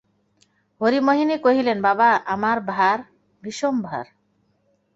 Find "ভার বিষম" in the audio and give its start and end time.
2.67-3.75